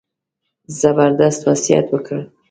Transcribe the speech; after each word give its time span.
زبردست 0.79 1.41
وصیت 1.47 1.85
وکړ. 1.93 2.19